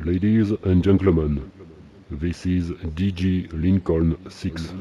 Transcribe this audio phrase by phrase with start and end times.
[0.00, 1.52] Ladies and gentlemen,
[2.10, 4.72] this is DJ Lincoln 6.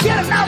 [0.00, 0.47] get enough.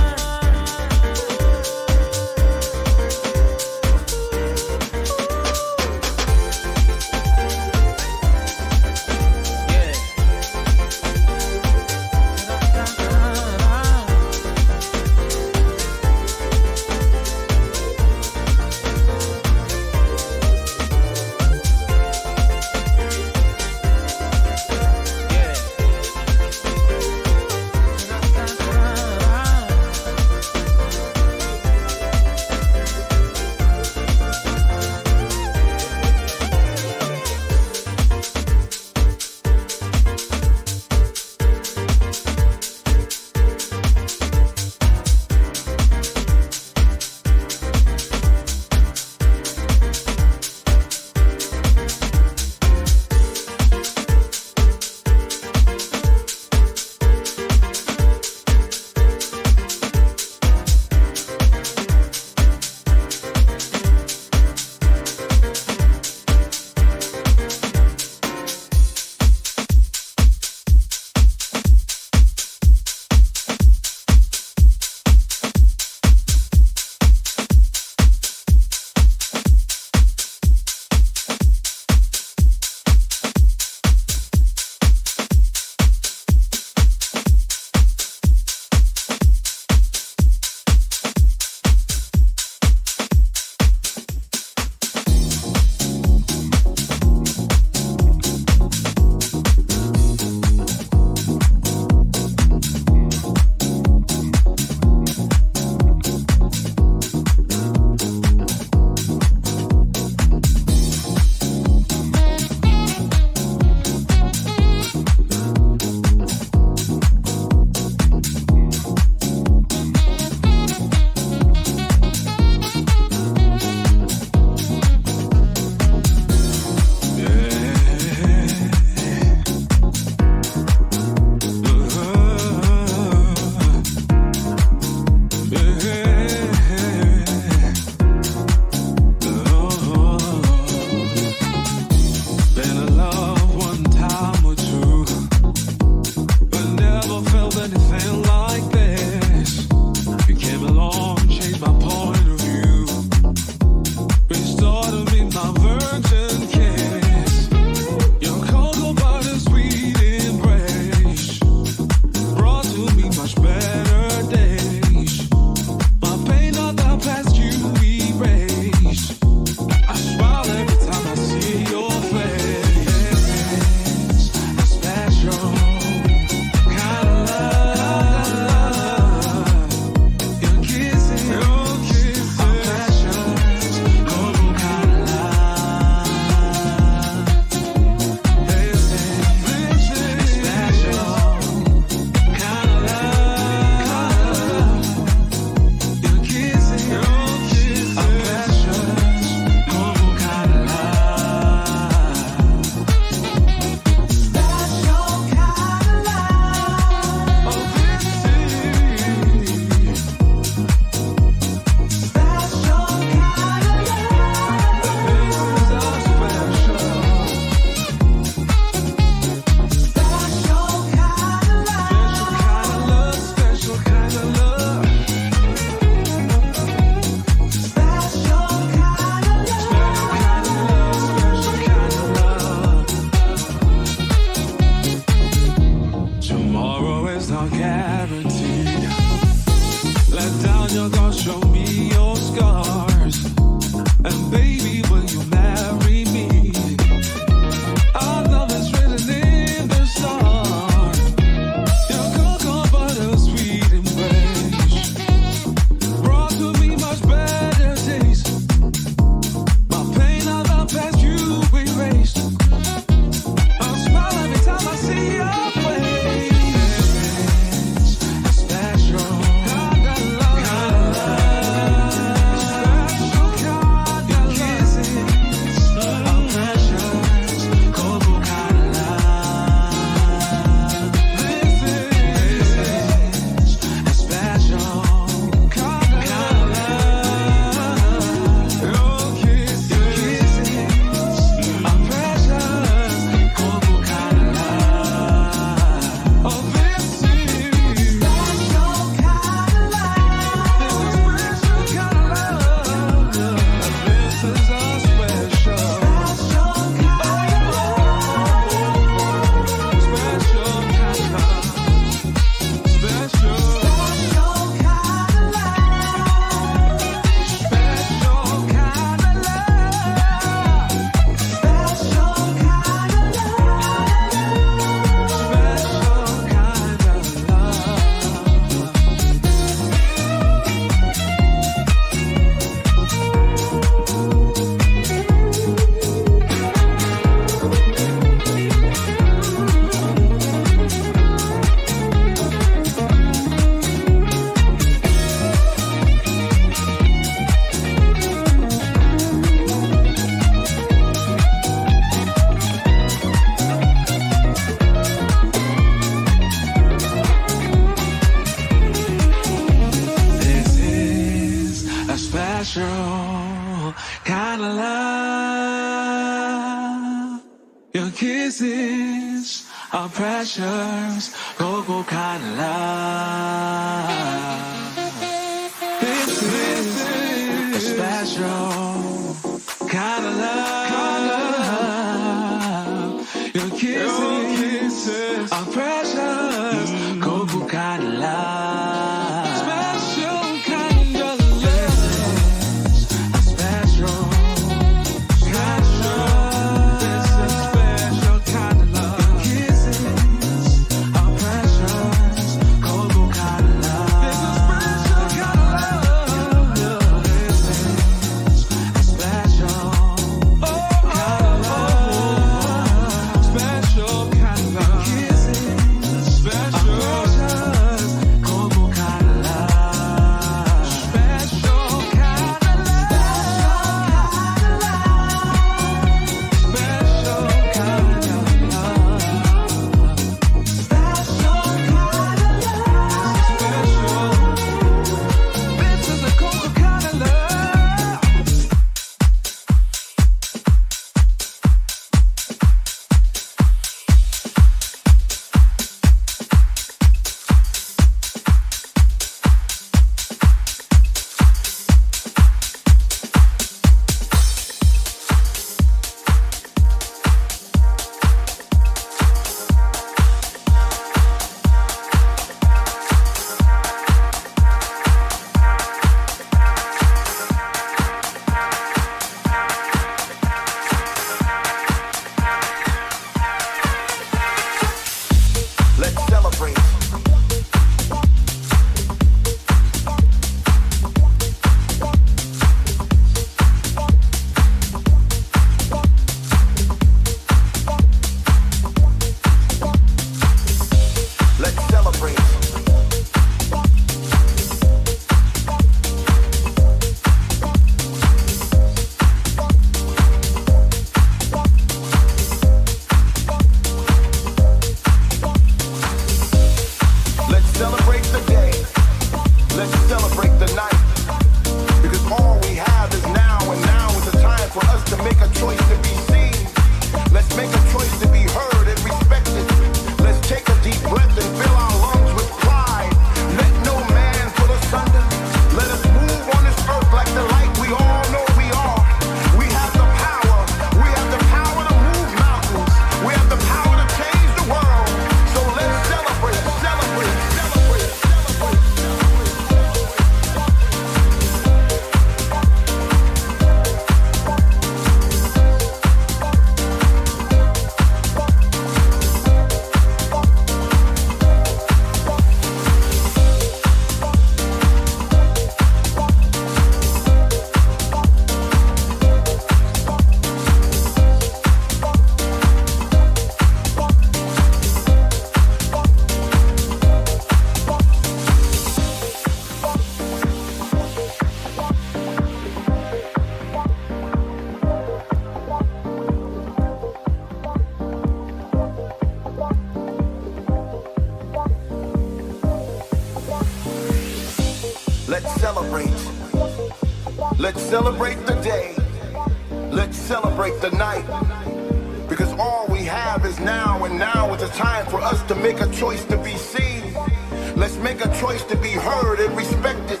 [597.60, 600.00] Let's make a choice to be heard and respected.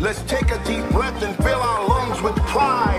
[0.00, 2.93] Let's take a deep breath and fill our lungs with pride.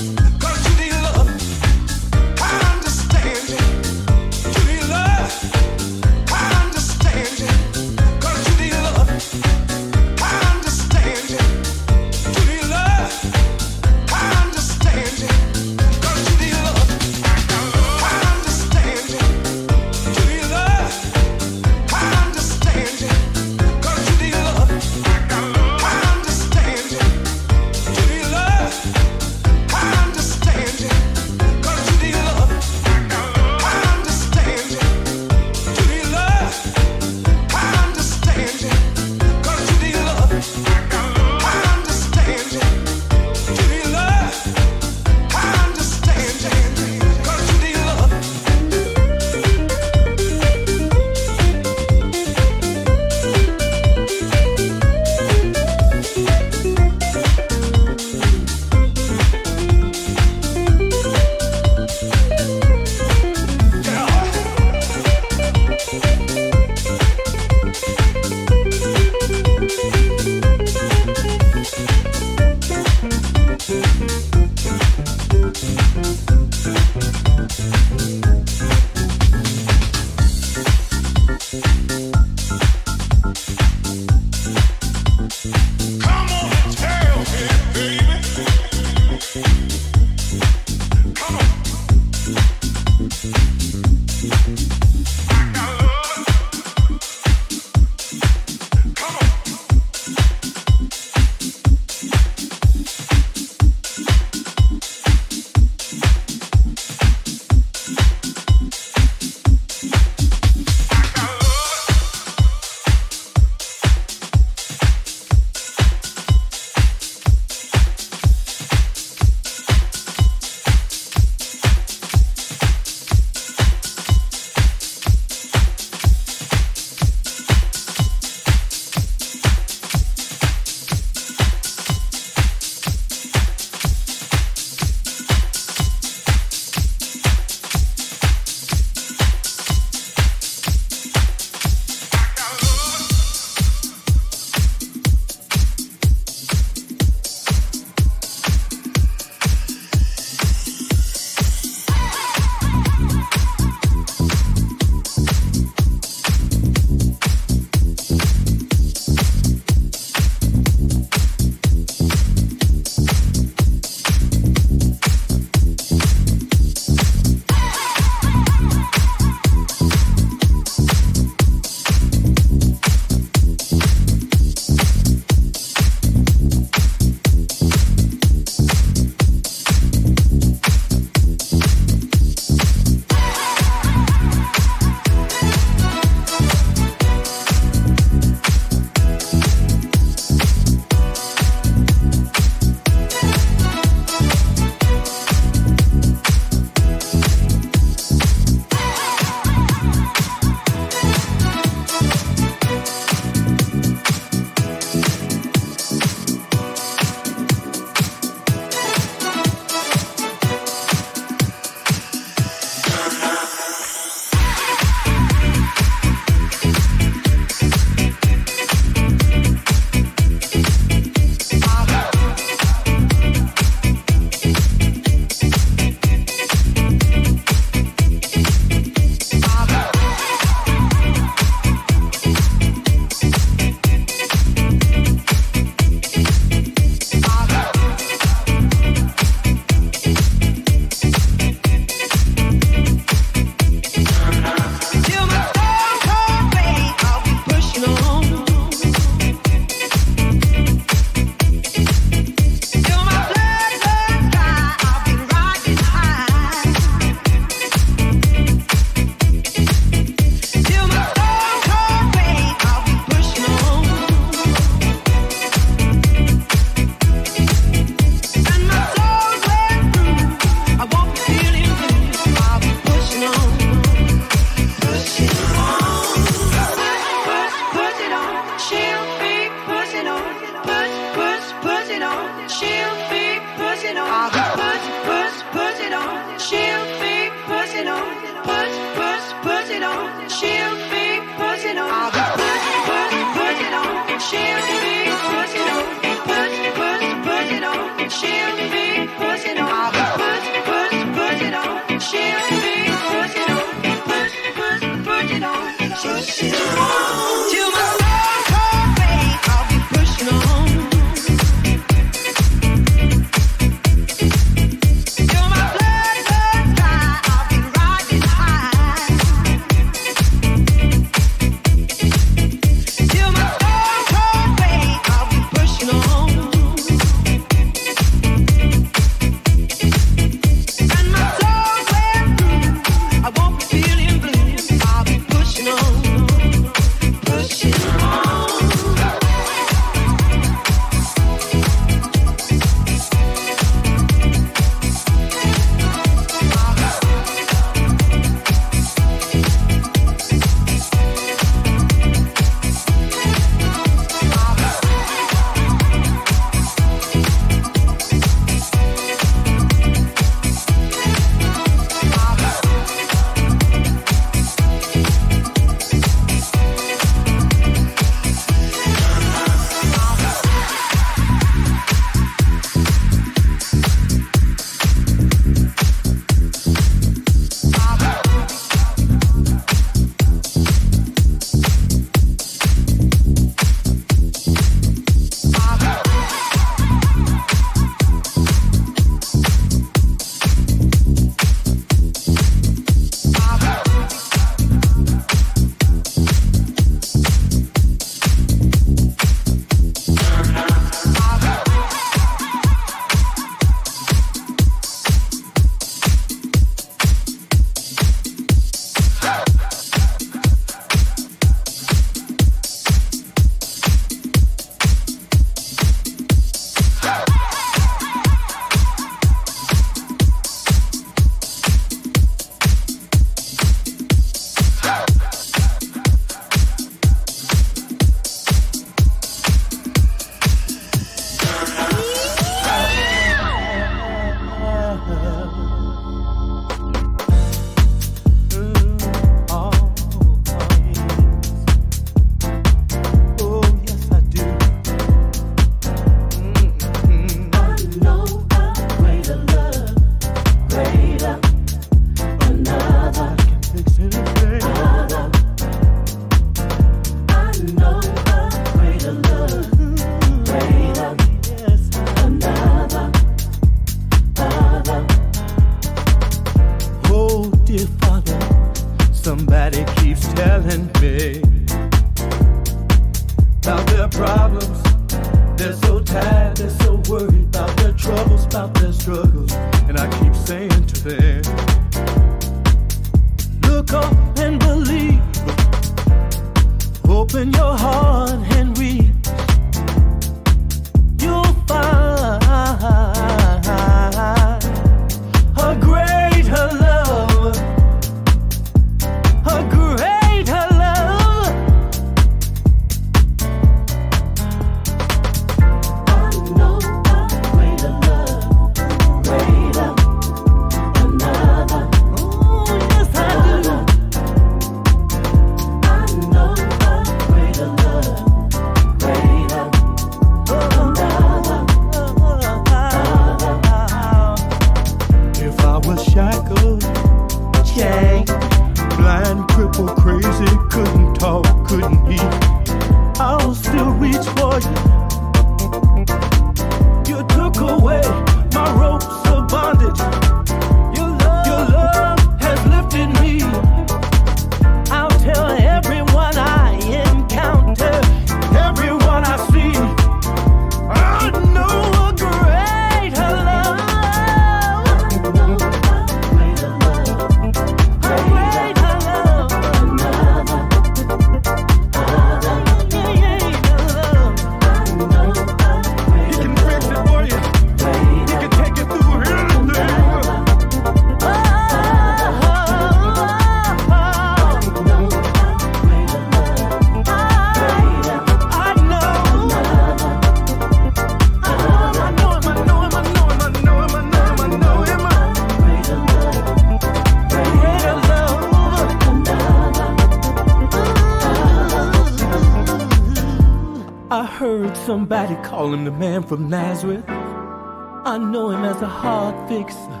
[594.90, 597.04] Somebody call him the man from Nazareth.
[597.08, 600.00] I know him as a heart fixer,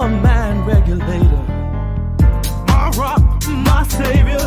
[0.00, 1.44] a mind regulator,
[2.66, 4.46] my rock, my savior.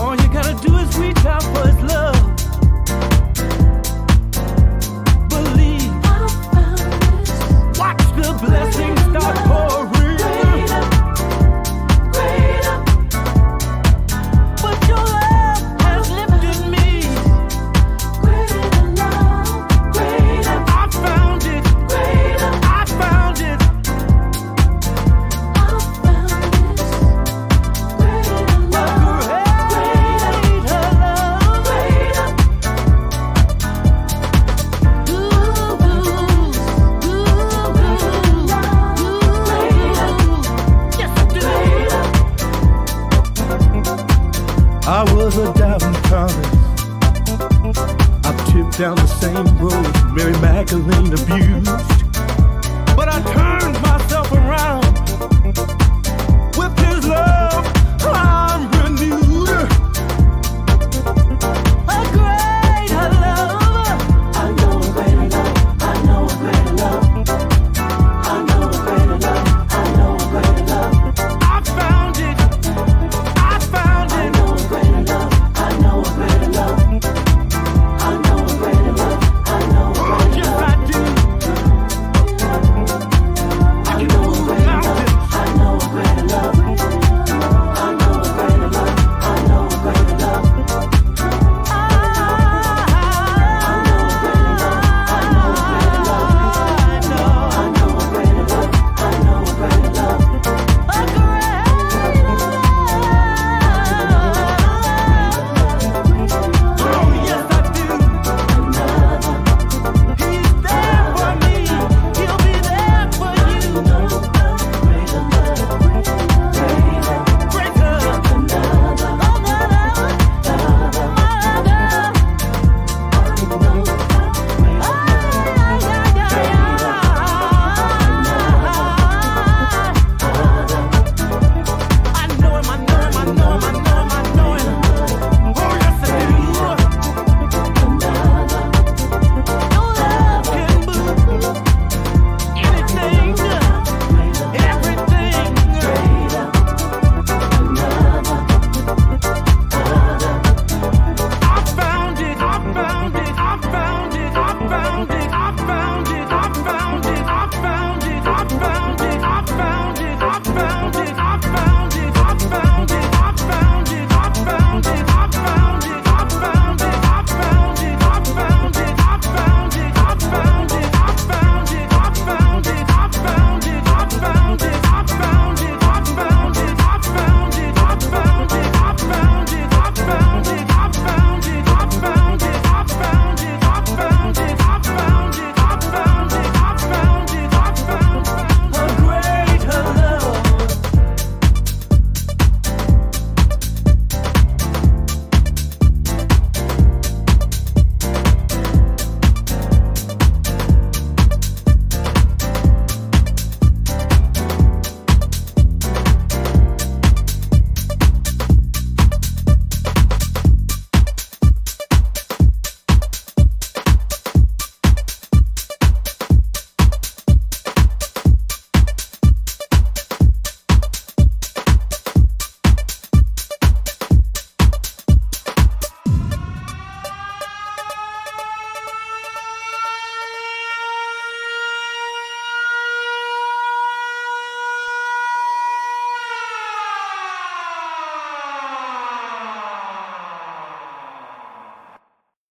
[0.00, 1.73] All you gotta do is reach out for
[45.24, 46.36] was a doubting Thomas.
[48.26, 51.64] I tipped down the same road Mary Magdalene abused.
[52.94, 55.03] But I turned myself around